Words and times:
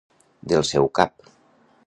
Del 0.53 0.65
seu 0.71 0.89
cap. 1.01 1.31